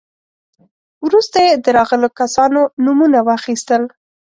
[1.05, 3.83] وروسته يې د راغلو کسانو نومونه واخيستل.